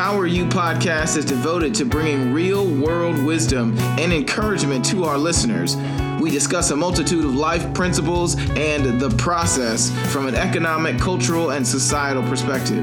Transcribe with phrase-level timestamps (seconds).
[0.00, 5.76] Empower You podcast is devoted to bringing real world wisdom and encouragement to our listeners.
[6.22, 11.66] We discuss a multitude of life principles and the process from an economic, cultural, and
[11.66, 12.82] societal perspective.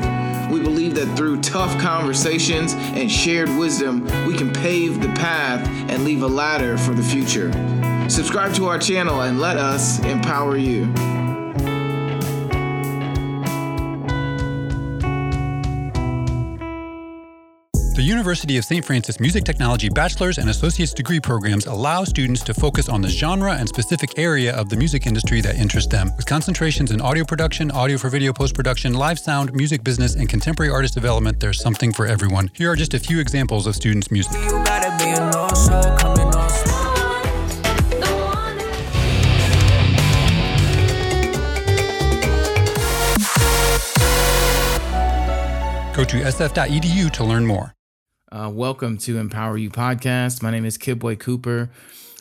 [0.52, 6.04] We believe that through tough conversations and shared wisdom, we can pave the path and
[6.04, 7.52] leave a ladder for the future.
[8.12, 10.86] Subscribe to our channel and let us empower you.
[18.28, 18.84] University of St.
[18.84, 23.54] Francis Music Technology Bachelor's and Associate's degree programs allow students to focus on the genre
[23.54, 27.72] and specific area of the music industry that interests them, with concentrations in audio production,
[27.72, 31.40] audio for video post production, live sound, music business, and contemporary artist development.
[31.40, 32.52] There's something for everyone.
[32.52, 34.34] Here are just a few examples of students' music.
[45.96, 47.77] Go to sf.edu to learn more.
[48.30, 50.44] Uh, welcome to Empower You podcast.
[50.44, 51.70] My name is Kibwe Cooper.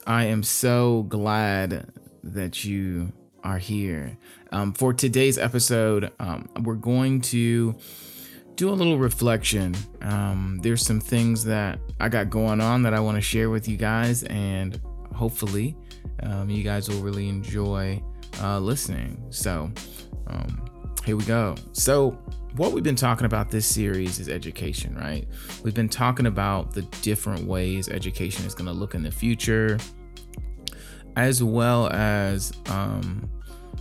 [0.07, 1.91] I am so glad
[2.23, 4.17] that you are here.
[4.53, 7.75] Um, for today's episode, um, we're going to
[8.55, 9.75] do a little reflection.
[10.01, 13.69] Um, there's some things that I got going on that I want to share with
[13.69, 14.81] you guys, and
[15.13, 15.77] hopefully,
[16.23, 18.01] um, you guys will really enjoy
[18.41, 19.27] uh, listening.
[19.31, 19.73] So,
[20.29, 20.71] um,
[21.05, 21.57] here we go.
[21.73, 22.17] So,
[22.57, 25.29] what we've been talking about this series is education, right?
[25.63, 29.79] We've been talking about the different ways education is going to look in the future,
[31.17, 33.31] as well as um,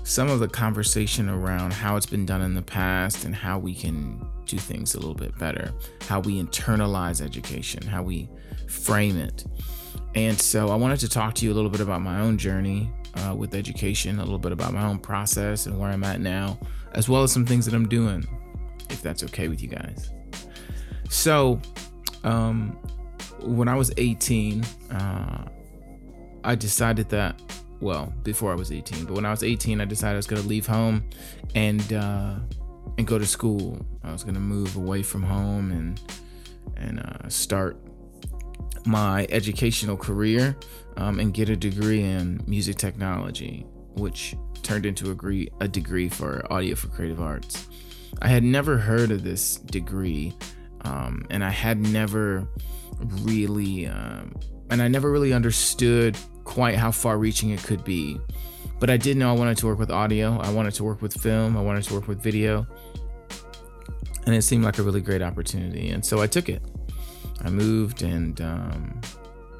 [0.03, 3.73] some of the conversation around how it's been done in the past and how we
[3.73, 8.27] can do things a little bit better, how we internalize education, how we
[8.67, 9.45] frame it.
[10.15, 12.91] And so I wanted to talk to you a little bit about my own journey
[13.15, 16.59] uh, with education, a little bit about my own process and where I'm at now,
[16.91, 18.27] as well as some things that I'm doing
[18.89, 20.11] if that's okay with you guys.
[21.09, 21.61] So,
[22.23, 22.77] um,
[23.41, 25.45] when I was 18, uh,
[26.43, 27.39] I decided that,
[27.79, 30.41] well, before I was 18, but when I was 18, I decided I was going
[30.41, 31.07] to leave home
[31.53, 32.35] and, uh,
[32.97, 33.85] and go to school.
[34.03, 36.01] I was going to move away from home and,
[36.77, 37.77] and, uh, start
[38.85, 40.55] my educational career,
[40.97, 43.65] um, and get a degree in music technology,
[43.95, 47.67] which turned into a degree, a degree for audio for creative arts.
[48.21, 50.35] I had never heard of this degree,
[50.81, 52.47] um, and I had never
[53.21, 54.35] really, um,
[54.69, 58.19] and I never really understood quite how far reaching it could be.
[58.79, 61.13] But I did know I wanted to work with audio, I wanted to work with
[61.13, 62.67] film, I wanted to work with video,
[64.25, 65.89] and it seemed like a really great opportunity.
[65.89, 66.61] And so I took it.
[67.41, 69.01] I moved, and um,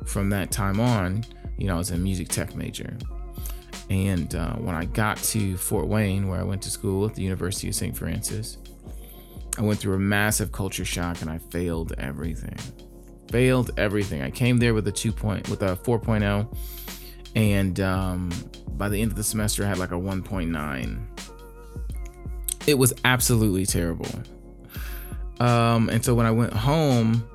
[0.05, 1.23] from that time on,
[1.57, 2.97] you know, I was a music tech major.
[3.89, 7.21] And uh, when I got to Fort Wayne, where I went to school at the
[7.21, 7.95] University of St.
[7.95, 8.57] Francis,
[9.57, 12.57] I went through a massive culture shock and I failed everything.
[13.29, 14.21] Failed everything.
[14.21, 16.55] I came there with a two point, with a 4.0,
[17.35, 18.31] and um,
[18.71, 21.05] by the end of the semester, I had like a 1.9.
[22.67, 24.09] It was absolutely terrible.
[25.39, 27.27] Um, and so when I went home,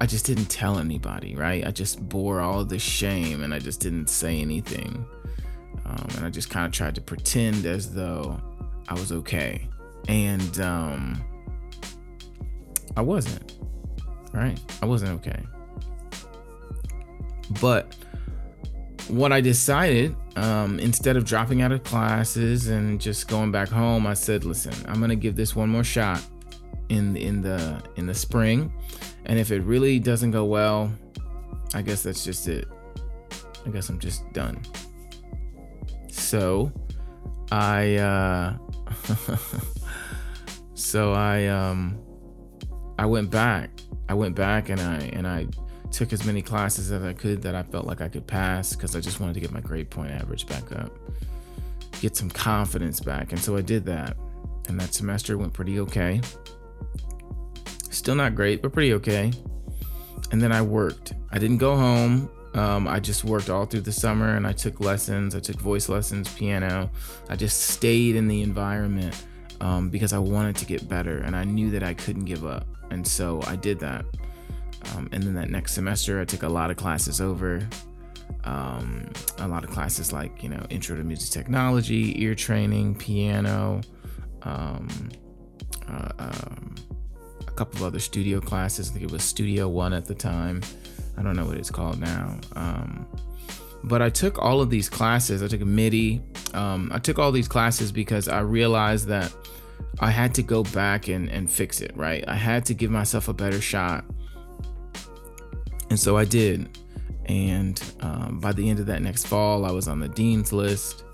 [0.00, 1.66] I just didn't tell anybody, right?
[1.66, 5.06] I just bore all this shame and I just didn't say anything.
[5.88, 8.38] Um, and I just kind of tried to pretend as though
[8.88, 9.66] I was okay.
[10.06, 11.24] And um,
[12.96, 13.56] I wasn't,
[14.32, 14.58] right?
[14.82, 15.42] I wasn't okay.
[17.60, 17.94] But
[19.08, 24.06] what I decided, um, instead of dropping out of classes and just going back home,
[24.06, 26.22] I said, "Listen, I'm gonna give this one more shot
[26.90, 28.72] in in the in the spring,
[29.24, 30.92] and if it really doesn't go well,
[31.74, 32.68] I guess that's just it.
[33.66, 34.60] I guess I'm just done."
[36.18, 36.72] So
[37.50, 38.56] I uh
[40.74, 41.98] so I um
[42.98, 43.70] I went back.
[44.08, 45.46] I went back and I and I
[45.90, 48.94] took as many classes as I could that I felt like I could pass because
[48.94, 50.90] I just wanted to get my grade point average back up.
[52.00, 53.32] Get some confidence back.
[53.32, 54.16] And so I did that.
[54.68, 56.20] And that semester went pretty okay.
[57.90, 59.32] Still not great, but pretty okay.
[60.30, 61.14] And then I worked.
[61.30, 62.30] I didn't go home.
[62.54, 65.34] Um, I just worked all through the summer and I took lessons.
[65.34, 66.90] I took voice lessons, piano.
[67.28, 69.24] I just stayed in the environment
[69.60, 72.66] um, because I wanted to get better and I knew that I couldn't give up.
[72.90, 74.04] And so I did that.
[74.94, 77.66] Um, and then that next semester, I took a lot of classes over.
[78.44, 83.80] Um, a lot of classes like, you know, intro to music technology, ear training, piano,
[84.42, 84.88] um,
[85.88, 86.74] uh, um,
[87.46, 88.90] a couple of other studio classes.
[88.90, 90.62] I think it was Studio One at the time.
[91.18, 92.36] I don't know what it's called now.
[92.54, 93.06] Um,
[93.84, 95.42] but I took all of these classes.
[95.42, 96.20] I took a MIDI.
[96.54, 99.34] Um, I took all these classes because I realized that
[100.00, 102.24] I had to go back and, and fix it, right?
[102.28, 104.04] I had to give myself a better shot.
[105.90, 106.78] And so I did.
[107.26, 111.04] And um, by the end of that next fall, I was on the dean's list.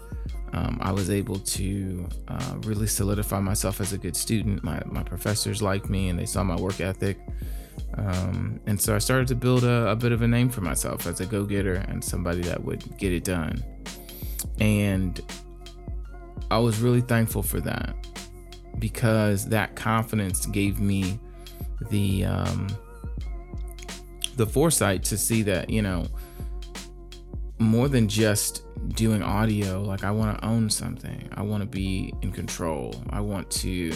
[0.53, 4.63] Um, I was able to uh, really solidify myself as a good student.
[4.63, 7.19] My, my professors liked me and they saw my work ethic.
[7.97, 11.07] Um, and so I started to build a, a, bit of a name for myself
[11.07, 13.63] as a go getter and somebody that would get it done.
[14.59, 15.21] And
[16.51, 17.95] I was really thankful for that
[18.79, 21.19] because that confidence gave me
[21.91, 22.67] the um,
[24.37, 26.07] the foresight to see that you know
[27.59, 28.65] more than just
[28.95, 33.21] doing audio like i want to own something i want to be in control i
[33.21, 33.93] want to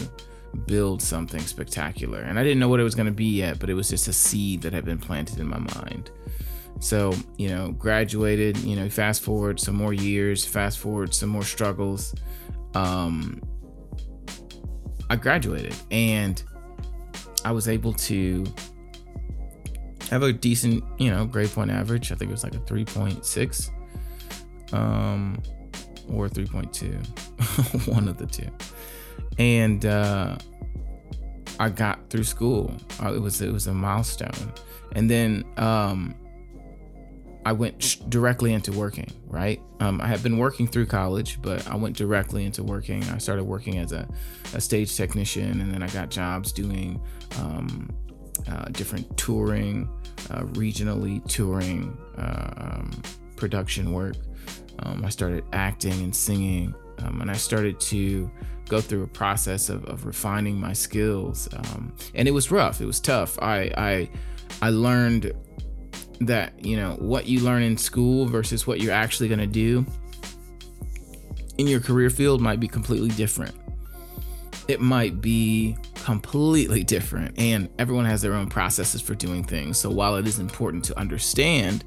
[0.66, 2.20] build something spectacular.
[2.20, 4.08] And I didn't know what it was going to be yet, but it was just
[4.08, 6.10] a seed that had been planted in my mind.
[6.80, 11.42] So, you know, graduated, you know, fast forward some more years, fast forward some more
[11.42, 12.14] struggles.
[12.74, 13.42] Um,
[15.10, 16.42] I graduated and
[17.44, 18.44] I was able to
[20.10, 22.12] have a decent, you know, grade point average.
[22.12, 23.70] I think it was like a 3.6
[24.72, 25.42] um,
[26.08, 28.48] or 3.2, one of the two
[29.38, 30.36] and uh,
[31.60, 32.74] I got through school.
[33.02, 34.52] Uh, it was it was a milestone,
[34.92, 36.14] and then um,
[37.44, 39.10] I went sh- directly into working.
[39.26, 43.02] Right, um, I had been working through college, but I went directly into working.
[43.04, 44.08] I started working as a,
[44.54, 47.00] a stage technician, and then I got jobs doing
[47.38, 47.90] um,
[48.48, 49.88] uh, different touring,
[50.30, 53.02] uh, regionally touring uh, um,
[53.36, 54.16] production work.
[54.80, 58.30] Um, I started acting and singing, um, and I started to
[58.68, 61.48] go through a process of, of refining my skills.
[61.52, 62.80] Um, and it was rough.
[62.80, 63.38] It was tough.
[63.40, 64.10] I, I,
[64.62, 65.32] I learned
[66.20, 69.86] that, you know, what you learn in school versus what you're actually going to do
[71.58, 73.54] in your career field might be completely different.
[74.68, 77.38] It might be completely different.
[77.38, 79.78] And everyone has their own processes for doing things.
[79.78, 81.84] So while it is important to understand,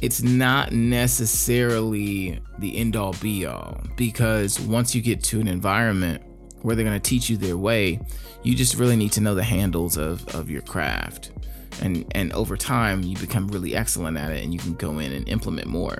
[0.00, 6.22] it's not necessarily the end all be all because once you get to an environment
[6.62, 8.00] where they're going to teach you their way,
[8.42, 11.32] you just really need to know the handles of, of your craft.
[11.80, 15.12] And, and over time, you become really excellent at it and you can go in
[15.12, 15.98] and implement more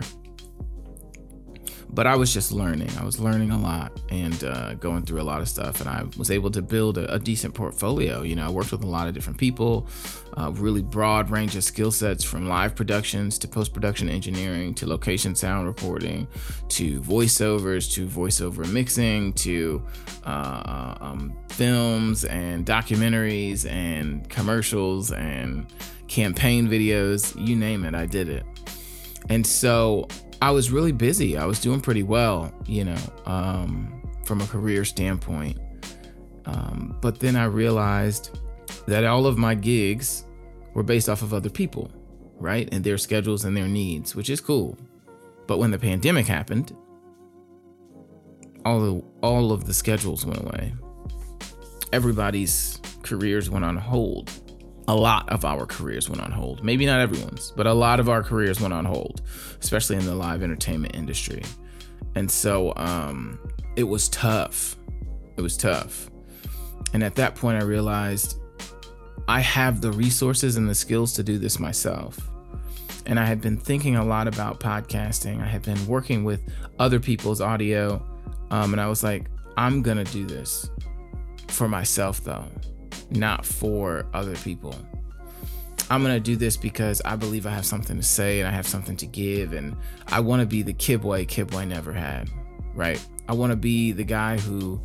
[1.92, 2.90] but I was just learning.
[2.98, 6.04] I was learning a lot and uh, going through a lot of stuff, and I
[6.16, 8.22] was able to build a, a decent portfolio.
[8.22, 9.86] You know, I worked with a lot of different people,
[10.36, 14.86] a really broad range of skill sets from live productions to post production engineering to
[14.86, 16.26] location sound reporting
[16.68, 19.82] to voiceovers to voiceover mixing to
[20.24, 25.66] uh, um, films and documentaries and commercials and
[26.08, 27.34] campaign videos.
[27.36, 28.44] You name it, I did it.
[29.28, 30.08] And so
[30.42, 31.38] I was really busy.
[31.38, 35.56] I was doing pretty well, you know, um, from a career standpoint.
[36.46, 38.40] Um, but then I realized
[38.88, 40.26] that all of my gigs
[40.74, 41.92] were based off of other people,
[42.40, 42.68] right?
[42.74, 44.76] And their schedules and their needs, which is cool.
[45.46, 46.76] But when the pandemic happened,
[48.64, 50.74] all of, all of the schedules went away.
[51.92, 54.41] Everybody's careers went on hold
[54.88, 56.64] a lot of our careers went on hold.
[56.64, 59.23] Maybe not everyone's, but a lot of our careers went on hold,
[59.61, 61.42] especially in the live entertainment industry.
[62.14, 63.38] And so um,
[63.76, 64.76] it was tough.
[65.37, 66.11] It was tough.
[66.92, 68.38] And at that point, I realized
[69.28, 72.18] I have the resources and the skills to do this myself.
[73.06, 75.40] And I had been thinking a lot about podcasting.
[75.40, 76.40] I had been working with
[76.78, 78.04] other people's audio.
[78.50, 80.68] Um, and I was like, I'm going to do this
[81.49, 82.47] for myself, though
[83.16, 84.75] not for other people.
[85.90, 88.66] I'm gonna do this because I believe I have something to say and I have
[88.66, 89.76] something to give, and
[90.09, 92.31] I want to be the Kibwe Kibwe never had,
[92.75, 93.04] right?
[93.28, 94.81] I want to be the guy who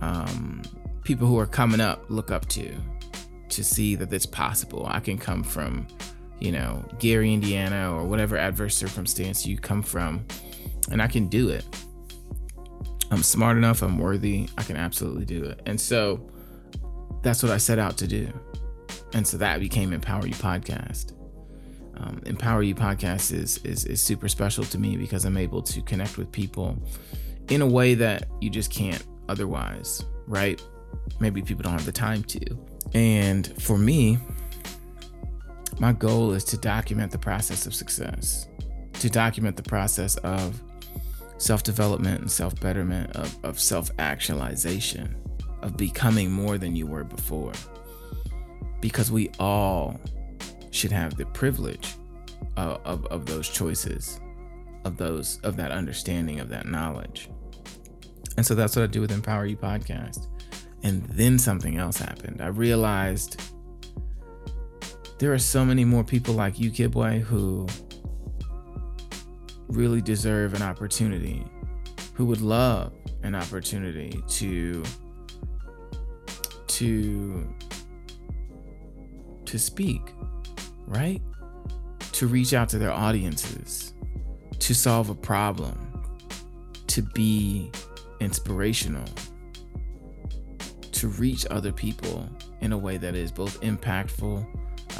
[0.00, 0.62] um,
[1.02, 2.72] people who are coming up look up to,
[3.48, 4.86] to see that it's possible.
[4.86, 5.86] I can come from,
[6.38, 10.24] you know, Gary, Indiana, or whatever adverse circumstance you come from,
[10.90, 11.64] and I can do it.
[13.10, 13.82] I'm smart enough.
[13.82, 14.48] I'm worthy.
[14.58, 15.60] I can absolutely do it.
[15.66, 16.20] And so
[17.22, 18.32] that's what I set out to do.
[19.12, 21.12] And so that became Empower You Podcast.
[21.96, 25.82] Um, Empower You Podcast is, is, is super special to me because I'm able to
[25.82, 26.76] connect with people
[27.48, 30.62] in a way that you just can't otherwise, right?
[31.20, 32.40] Maybe people don't have the time to.
[32.94, 34.18] And for me,
[35.78, 38.48] my goal is to document the process of success,
[38.94, 40.60] to document the process of
[41.38, 45.16] self development and self betterment, of, of self actualization
[45.62, 47.52] of becoming more than you were before.
[48.80, 50.00] Because we all
[50.70, 51.94] should have the privilege
[52.56, 54.20] of, of, of those choices,
[54.84, 57.28] of those of that understanding, of that knowledge.
[58.36, 60.28] And so that's what I do with Empower You podcast.
[60.84, 62.40] And then something else happened.
[62.40, 63.40] I realized
[65.18, 67.66] there are so many more people like you, Kibwe, who
[69.66, 71.44] really deserve an opportunity,
[72.14, 72.92] who would love
[73.24, 74.84] an opportunity to
[76.78, 77.44] to
[79.46, 80.12] to speak,
[80.86, 81.20] right?
[82.12, 83.94] To reach out to their audiences,
[84.60, 86.04] to solve a problem,
[86.86, 87.72] to be
[88.20, 89.06] inspirational,
[90.92, 92.28] to reach other people
[92.60, 94.46] in a way that is both impactful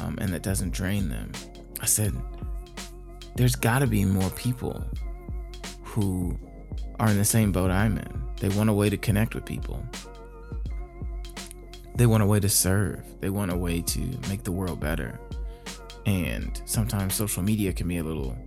[0.01, 1.31] um, and that doesn't drain them.
[1.79, 2.13] I said,
[3.35, 4.83] there's got to be more people
[5.83, 6.37] who
[6.99, 8.23] are in the same boat I'm in.
[8.39, 9.81] They want a way to connect with people.
[11.99, 13.03] They want a way to serve.
[13.19, 15.19] They want a way to make the world better.
[16.05, 18.37] And sometimes social media can be a little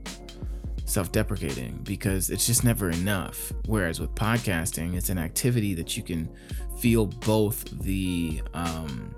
[0.87, 3.53] self deprecating because it's just never enough.
[3.67, 6.31] Whereas with podcasting, it's an activity that you can
[6.79, 9.15] feel both the um,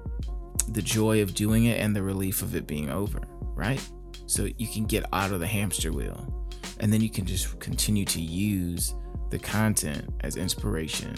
[0.71, 3.21] the joy of doing it and the relief of it being over,
[3.55, 3.89] right?
[4.27, 6.51] So you can get out of the hamster wheel
[6.81, 8.95] and then you can just continue to use
[9.35, 11.13] the content as inspiration,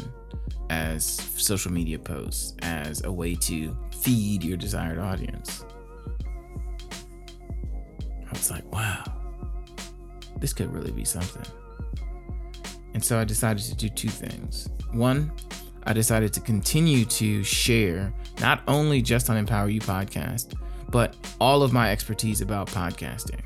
[0.70, 1.04] as
[1.37, 5.66] social media posts, as a way to feed your desired audience.
[8.26, 9.04] I was like, wow,
[10.40, 11.44] this could really be something.
[12.94, 14.70] And so I decided to do two things.
[14.92, 15.30] One,
[15.82, 20.54] I decided to continue to share not only just on Empower You podcast,
[20.88, 23.42] but all of my expertise about podcasting.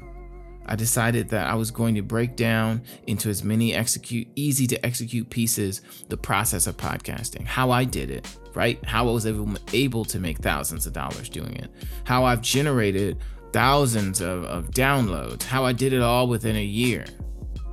[0.71, 4.87] I decided that I was going to break down into as many execute easy to
[4.87, 8.83] execute pieces the process of podcasting, how I did it, right?
[8.85, 11.73] How I was able, able to make thousands of dollars doing it,
[12.05, 13.19] how I've generated
[13.53, 17.05] thousands of, of downloads, how I did it all within a year.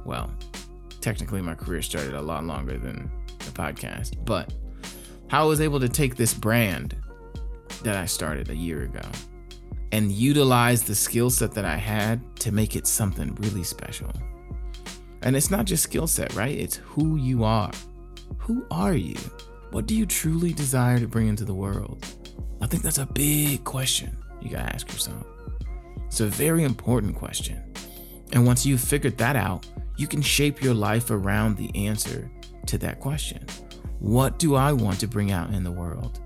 [0.03, 0.33] Well,
[0.99, 4.51] technically my career started a lot longer than the podcast, but
[5.27, 6.95] how I was able to take this brand
[7.83, 9.01] that I started a year ago
[9.97, 14.13] and utilize the skill set that I had to make it something really special.
[15.23, 16.55] And it's not just skill set, right?
[16.55, 17.71] It's who you are.
[18.37, 19.17] Who are you?
[19.71, 22.05] What do you truly desire to bring into the world?
[22.61, 25.25] I think that's a big question you gotta ask yourself.
[26.05, 27.63] It's a very important question.
[28.33, 29.65] And once you've figured that out,
[29.97, 32.29] you can shape your life around the answer
[32.67, 33.47] to that question.
[33.97, 36.19] What do I want to bring out in the world?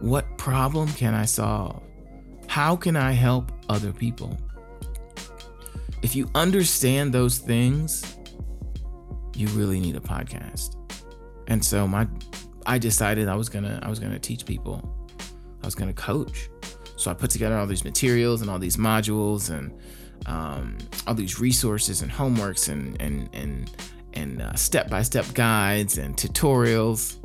[0.00, 1.84] What problem can I solve?
[2.56, 4.34] How can I help other people?
[6.00, 8.16] If you understand those things,
[9.34, 10.74] you really need a podcast.
[11.48, 12.08] And so my
[12.64, 14.80] I decided I was going to I was going to teach people.
[15.62, 16.48] I was going to coach.
[16.96, 19.78] So I put together all these materials and all these modules and
[20.24, 23.70] um, all these resources and homeworks and and and
[24.14, 27.18] and uh, step-by-step guides and tutorials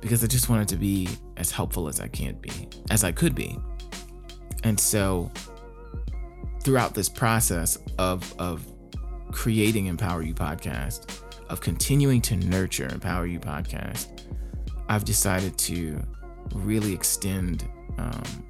[0.00, 2.50] because I just wanted to be as helpful as I can be,
[2.90, 3.56] as I could be.
[4.64, 5.30] And so
[6.62, 8.66] throughout this process of of
[9.32, 14.26] creating Empower You podcast, of continuing to nurture Empower You podcast,
[14.88, 16.00] I've decided to
[16.54, 18.44] really extend um,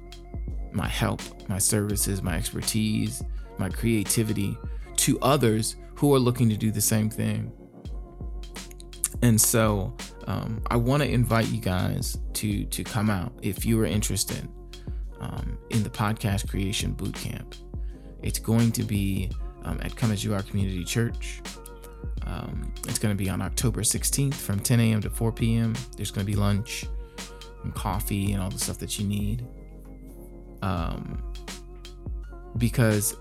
[0.71, 3.23] my help, my services, my expertise,
[3.57, 4.57] my creativity
[4.97, 7.51] to others who are looking to do the same thing.
[9.21, 9.95] And so
[10.27, 14.47] um, I want to invite you guys to to come out if you are interested
[15.21, 17.55] um, in the podcast creation bootcamp.
[18.21, 19.29] It's going to be
[19.63, 21.41] um, at Come As You Are Community Church.
[22.25, 25.01] Um, it's going to be on October 16th from 10 a.m.
[25.01, 25.75] to 4 p.m.
[25.95, 26.85] There's going to be lunch
[27.63, 29.45] and coffee and all the stuff that you need.
[30.61, 31.23] Um,
[32.57, 33.15] because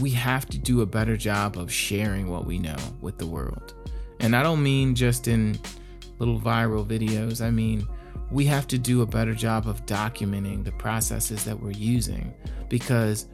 [0.00, 3.74] we have to do a better job of sharing what we know with the world.
[4.20, 5.58] And I don't mean just in
[6.18, 7.44] little viral videos.
[7.44, 7.86] I mean,
[8.30, 12.34] we have to do a better job of documenting the processes that we're using
[12.68, 13.26] because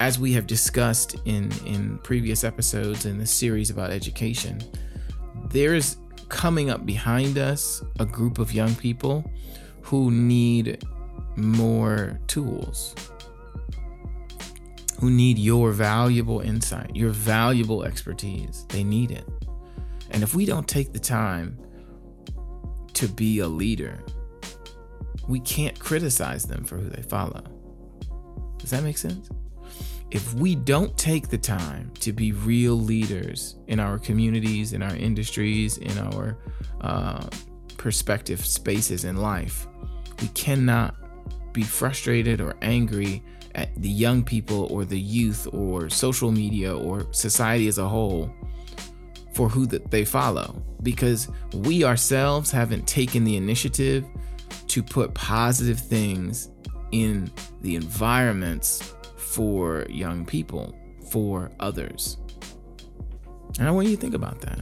[0.00, 4.60] as we have discussed in in previous episodes in this series about education,
[5.48, 5.96] there's
[6.28, 9.24] coming up behind us a group of young people
[9.82, 10.84] who need
[11.36, 12.94] more tools,
[14.98, 18.66] who need your valuable insight, your valuable expertise.
[18.70, 19.28] They need it.
[20.10, 21.58] And if we don't take the time
[22.94, 23.98] to be a leader,
[25.28, 27.42] we can't criticize them for who they follow.
[28.58, 29.28] Does that make sense?
[30.10, 34.94] If we don't take the time to be real leaders in our communities, in our
[34.94, 36.36] industries, in our
[36.82, 37.26] uh,
[37.78, 39.66] perspective spaces in life,
[40.20, 40.94] we cannot
[41.52, 43.22] be frustrated or angry
[43.54, 48.32] at the young people or the youth or social media or society as a whole
[49.34, 54.04] for who that they follow because we ourselves haven't taken the initiative
[54.68, 56.50] to put positive things
[56.92, 57.30] in
[57.62, 60.74] the environments for young people,
[61.10, 62.18] for others.
[63.58, 64.60] And I want you to think about that.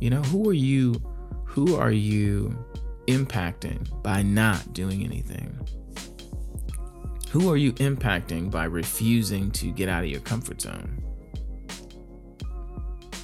[0.00, 1.00] You know, who are you
[1.44, 2.58] who are you
[3.06, 5.56] impacting by not doing anything?
[7.30, 11.03] Who are you impacting by refusing to get out of your comfort zone?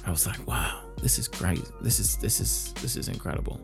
[0.05, 1.63] I was like, wow, this is great.
[1.81, 3.59] This is this is this is incredible.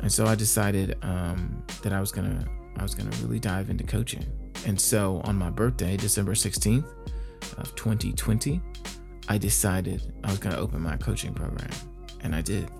[0.00, 3.84] And so I decided um, that I was gonna I was gonna really dive into
[3.84, 4.24] coaching.
[4.66, 6.86] And so on my birthday, December 16th
[7.58, 8.60] of 2020,
[9.28, 11.70] I decided I was gonna open my coaching program.
[12.20, 12.70] And I did.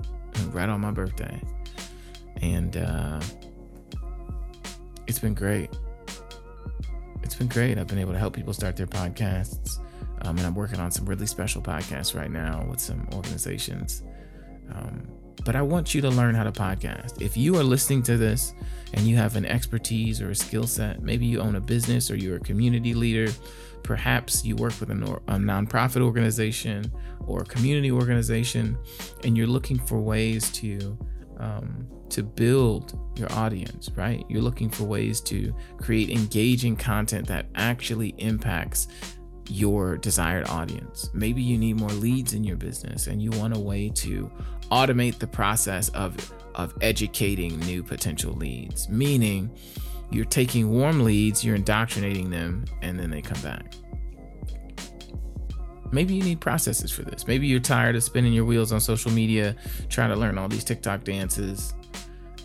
[0.50, 1.41] Right on my birthday.
[2.41, 3.21] And uh,
[5.07, 5.71] it's been great.
[7.23, 7.79] It's been great.
[7.79, 9.79] I've been able to help people start their podcasts.
[10.25, 14.02] Um, and I'm working on some really special podcasts right now with some organizations.
[14.75, 15.07] Um,
[15.45, 17.21] but I want you to learn how to podcast.
[17.21, 18.54] If you are listening to this
[18.95, 22.16] and you have an expertise or a skill set, maybe you own a business or
[22.16, 23.31] you're a community leader,
[23.83, 26.90] perhaps you work with a, a nonprofit organization
[27.26, 28.78] or a community organization,
[29.25, 30.99] and you're looking for ways to
[31.38, 34.25] um, to build your audience, right?
[34.28, 38.87] You're looking for ways to create engaging content that actually impacts
[39.48, 41.10] your desired audience.
[41.12, 44.30] Maybe you need more leads in your business and you want a way to
[44.70, 46.16] automate the process of
[46.54, 48.88] of educating new potential leads.
[48.88, 49.50] Meaning
[50.10, 53.74] you're taking warm leads, you're indoctrinating them and then they come back.
[55.90, 57.26] Maybe you need processes for this.
[57.26, 59.54] Maybe you're tired of spinning your wheels on social media
[59.88, 61.74] trying to learn all these TikTok dances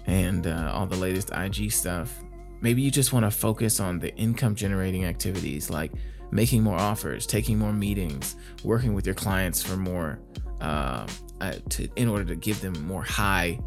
[0.06, 2.14] and uh, all the latest IG stuff.
[2.62, 5.92] Maybe you just want to focus on the income generating activities like
[6.32, 10.20] making more offers, taking more meetings, working with your clients for more,
[10.62, 11.08] uh,
[11.42, 13.60] uh, to in order to give them more high,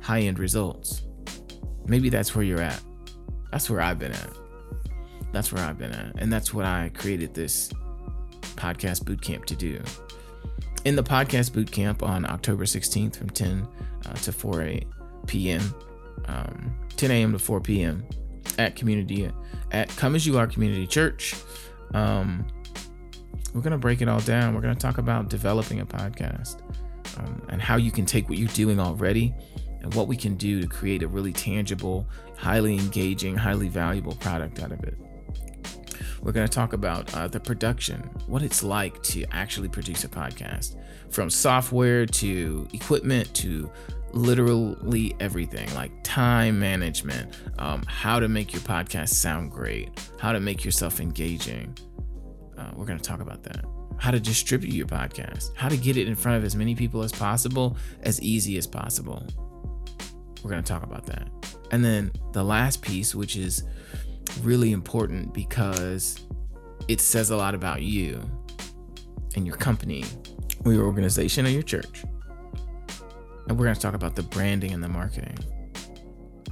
[0.00, 1.02] high end results.
[1.86, 2.80] Maybe that's where you're at.
[3.50, 4.30] That's where I've been at.
[5.32, 7.70] That's where I've been at, and that's what I created this
[8.56, 9.82] podcast boot camp to do.
[10.84, 13.66] In the podcast boot camp on October 16th from 10
[14.06, 14.70] uh, to 4
[15.26, 15.74] p.m.,
[16.26, 17.32] um, 10 a.m.
[17.32, 18.06] to 4 p.m.
[18.58, 19.30] at community
[19.70, 21.34] at Come As You Are Community Church.
[21.94, 22.46] Um,
[23.54, 24.54] we're going to break it all down.
[24.54, 26.60] We're going to talk about developing a podcast
[27.18, 29.34] um, and how you can take what you're doing already
[29.80, 34.60] and what we can do to create a really tangible, highly engaging, highly valuable product
[34.60, 34.96] out of it.
[36.22, 40.08] We're going to talk about uh, the production, what it's like to actually produce a
[40.08, 40.76] podcast,
[41.10, 43.70] from software to equipment to
[44.12, 50.40] literally everything like time management, um, how to make your podcast sound great, how to
[50.40, 51.76] make yourself engaging.
[52.56, 53.64] Uh, we're going to talk about that.
[53.98, 57.02] How to distribute your podcast, how to get it in front of as many people
[57.02, 59.26] as possible, as easy as possible.
[60.42, 61.28] We're going to talk about that.
[61.72, 63.64] And then the last piece, which is
[64.42, 66.20] really important because
[66.86, 68.20] it says a lot about you
[69.34, 70.04] and your company
[70.64, 72.04] or your organization or your church
[73.48, 75.38] and we're going to talk about the branding and the marketing.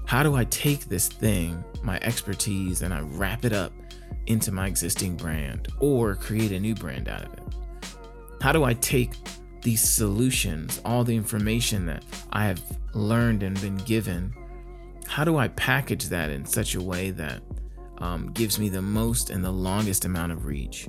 [0.07, 3.73] How do I take this thing, my expertise, and I wrap it up
[4.27, 7.43] into my existing brand or create a new brand out of it?
[8.41, 9.13] How do I take
[9.63, 12.63] these solutions, all the information that I have
[12.95, 14.33] learned and been given?
[15.07, 17.43] How do I package that in such a way that
[17.99, 20.87] um, gives me the most and the longest amount of reach?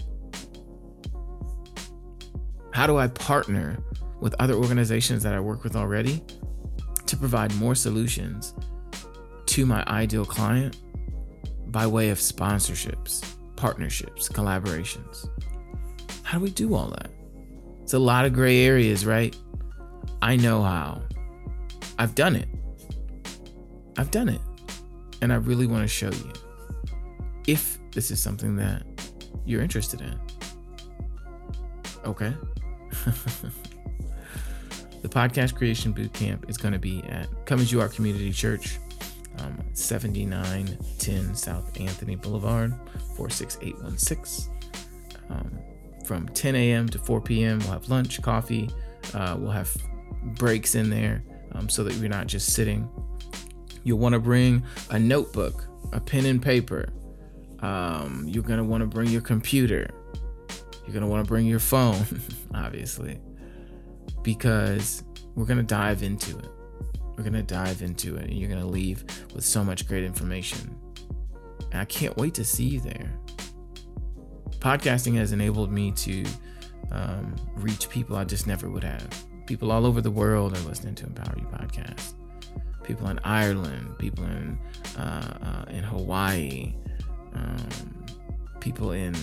[2.72, 3.80] How do I partner
[4.20, 6.24] with other organizations that I work with already
[7.06, 8.54] to provide more solutions
[9.48, 10.78] to my ideal client
[11.68, 13.24] by way of sponsorships,
[13.56, 15.28] partnerships, collaborations.
[16.24, 17.10] How do we do all that?
[17.82, 19.36] It's a lot of gray areas, right?
[20.22, 21.02] I know how.
[22.00, 22.48] I've done it.
[23.98, 24.42] I've done it.
[25.22, 26.34] And I really want to show you
[27.48, 28.84] if this is something that
[29.46, 30.20] you're interested in.
[32.06, 32.34] Okay.
[35.08, 38.30] The podcast creation boot camp is going to be at Come As You Are Community
[38.30, 38.78] Church,
[39.40, 42.74] um, 7910 South Anthony Boulevard,
[43.16, 44.54] 46816.
[45.30, 45.60] Um,
[46.06, 46.90] from 10 a.m.
[46.90, 48.70] to 4 p.m., we'll have lunch, coffee.
[49.14, 49.74] Uh, we'll have
[50.38, 52.90] breaks in there um, so that you're not just sitting.
[53.86, 56.90] You'll want to bring a notebook, a pen and paper.
[57.62, 59.90] Um, you're going to want to bring your computer.
[60.84, 62.06] You're going to want to bring your phone,
[62.54, 63.22] obviously
[64.24, 65.04] because
[65.36, 66.50] we're going to dive into it.
[67.16, 69.04] We're going to dive into it, and you're going to leave
[69.34, 70.78] with so much great information.
[71.72, 73.12] And I can't wait to see you there.
[74.60, 76.26] Podcasting has enabled me to
[76.92, 79.08] um, reach people I just never would have.
[79.46, 82.14] People all over the world are listening to Empower You podcast.
[82.84, 84.60] People in Ireland, people in
[84.98, 86.76] uh, uh, in Hawaii,
[87.34, 88.06] um,
[88.60, 89.16] people in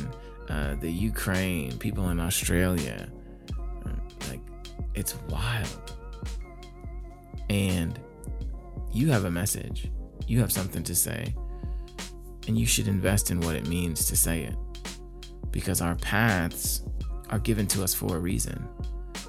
[0.48, 3.09] uh, the Ukraine, people in Australia.
[3.85, 4.40] Um, like,
[4.94, 5.96] it's wild.
[7.50, 7.98] And
[8.92, 9.90] you have a message,
[10.26, 11.34] you have something to say,
[12.46, 14.56] and you should invest in what it means to say it.
[15.50, 16.82] Because our paths
[17.30, 18.68] are given to us for a reason.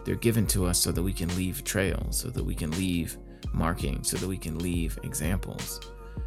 [0.06, 3.18] They're given to us so that we can leave trails, so that we can leave
[3.54, 5.80] markings, so that we can leave examples.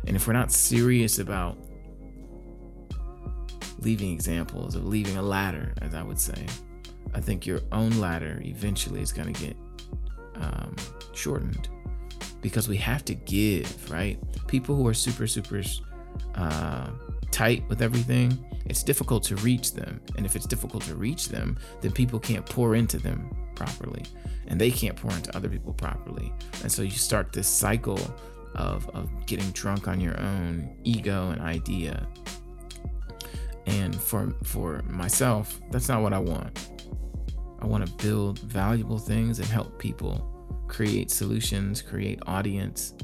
[0.06, 1.56] And if we're not serious about
[3.80, 6.46] leaving examples, of leaving a ladder, as I would say,
[7.14, 9.56] I think your own ladder eventually is going to get
[10.36, 10.76] um,
[11.12, 11.68] shortened
[12.40, 14.18] because we have to give, right?
[14.46, 15.62] People who are super, super
[16.34, 16.90] uh,
[17.30, 20.00] tight with everything, it's difficult to reach them.
[20.16, 24.04] And if it's difficult to reach them, then people can't pour into them properly
[24.48, 26.32] and they can't pour into other people properly.
[26.62, 28.00] And so you start this cycle
[28.54, 32.06] of, of getting drunk on your own ego and idea.
[33.66, 36.70] And for for myself, that's not what I want.
[37.60, 40.34] I want to build valuable things and help people
[40.68, 42.94] create solutions, create audience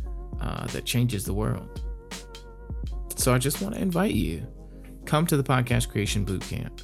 [0.41, 1.81] uh, that changes the world.
[3.17, 4.47] So I just want to invite you
[5.07, 6.83] come to the podcast creation boot camp.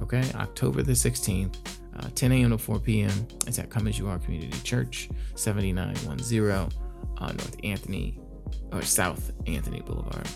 [0.00, 1.56] Okay, October the 16th,
[1.98, 2.50] uh, 10 a.m.
[2.50, 3.28] to 4 p.m.
[3.46, 6.72] It's at Come As You Are Community Church, 7910
[7.18, 8.18] uh, North Anthony
[8.72, 10.26] or South Anthony Boulevard,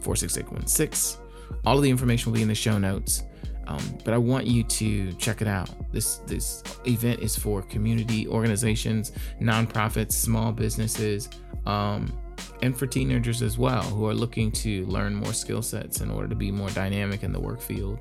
[0.00, 1.22] 46816.
[1.64, 3.22] All of the information will be in the show notes.
[3.66, 5.70] Um, but I want you to check it out.
[5.92, 11.28] This this event is for community organizations, nonprofits, small businesses,
[11.66, 12.16] um,
[12.62, 16.28] and for teenagers as well who are looking to learn more skill sets in order
[16.28, 17.98] to be more dynamic in the work field.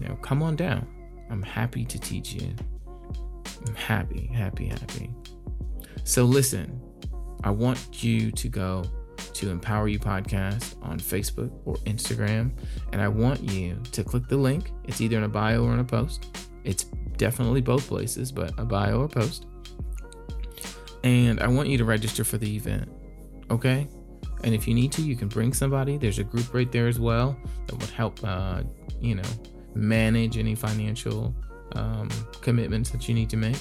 [0.00, 0.86] You know, come on down.
[1.30, 2.54] I'm happy to teach you.
[3.66, 5.10] I'm happy, happy, happy.
[6.04, 6.80] So listen,
[7.44, 8.84] I want you to go
[9.34, 12.52] to Empower You Podcast on Facebook or Instagram.
[12.92, 14.72] And I want you to click the link.
[14.84, 16.26] It's either in a bio or in a post.
[16.64, 16.84] It's
[17.16, 19.46] definitely both places, but a bio or post.
[21.04, 22.90] And I want you to register for the event.
[23.50, 23.88] Okay?
[24.42, 25.96] And if you need to, you can bring somebody.
[25.96, 28.62] There's a group right there as well that would help, uh,
[29.00, 29.28] you know,
[29.74, 31.34] manage any financial
[31.76, 32.08] um,
[32.40, 33.58] commitments that you need to make.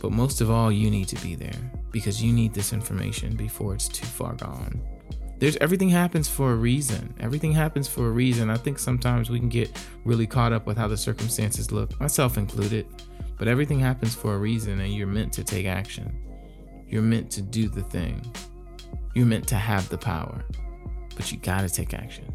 [0.00, 3.74] But most of all, you need to be there because you need this information before
[3.74, 4.80] it's too far gone.
[5.38, 7.14] There's everything happens for a reason.
[7.20, 8.48] Everything happens for a reason.
[8.48, 9.70] I think sometimes we can get
[10.04, 12.86] really caught up with how the circumstances look, myself included.
[13.38, 16.10] But everything happens for a reason, and you're meant to take action.
[16.88, 18.22] You're meant to do the thing.
[19.14, 20.42] You're meant to have the power,
[21.14, 22.32] but you gotta take action.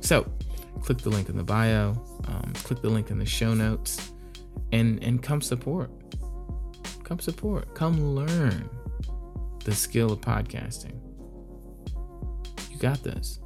[0.00, 0.26] So,
[0.80, 1.90] click the link in the bio,
[2.26, 4.12] um, click the link in the show notes,
[4.72, 5.90] and and come support.
[7.04, 7.74] Come support.
[7.74, 8.70] Come learn
[9.64, 10.98] the skill of podcasting.
[12.70, 13.40] You got this.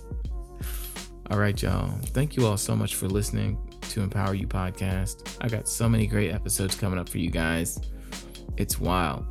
[1.30, 1.98] all right, y'all.
[2.06, 3.58] Thank you all so much for listening
[3.90, 5.36] to Empower You podcast.
[5.40, 7.78] I got so many great episodes coming up for you guys.
[8.56, 9.26] It's wild.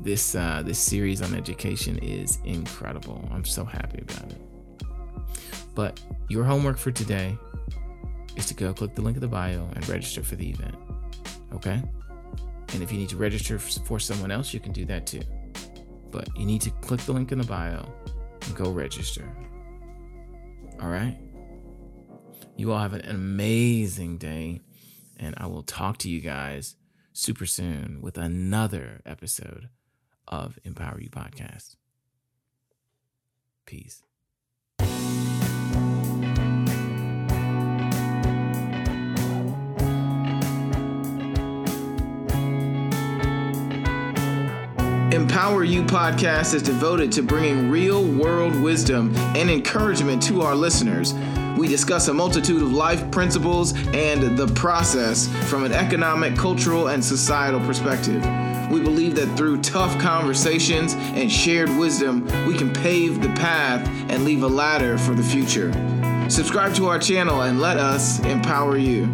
[0.00, 3.28] This uh, this series on education is incredible.
[3.32, 4.40] I'm so happy about it.
[5.74, 7.36] But your homework for today
[8.36, 10.74] is to go click the link in the bio and register for the event.
[11.52, 11.82] Okay?
[12.72, 15.22] And if you need to register for someone else, you can do that too.
[16.10, 17.86] But you need to click the link in the bio
[18.44, 19.24] and go register.
[20.80, 21.18] All right?
[22.56, 24.60] You all have an amazing day,
[25.18, 26.76] and I will talk to you guys
[27.12, 29.68] super soon with another episode
[30.28, 31.76] of Empower You Podcast.
[33.66, 34.02] Peace.
[45.16, 51.14] Empower You podcast is devoted to bringing real world wisdom and encouragement to our listeners.
[51.56, 57.02] We discuss a multitude of life principles and the process from an economic, cultural, and
[57.02, 58.22] societal perspective.
[58.70, 64.22] We believe that through tough conversations and shared wisdom, we can pave the path and
[64.22, 65.72] leave a ladder for the future.
[66.28, 69.06] Subscribe to our channel and let us empower you.